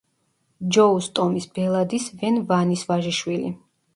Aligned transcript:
ჯოუს 0.77 1.09
ტომის 1.19 1.45
ბელადის 1.59 2.09
ვენ 2.21 2.41
ვანის 2.53 2.87
ვაჟიშვილი. 2.93 3.55